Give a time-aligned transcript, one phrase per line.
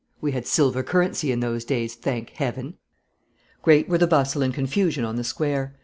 [0.19, 2.73] We had silver currency in those days, thank Heaven!
[3.61, 5.75] Great were the bustle and confusion on the Square.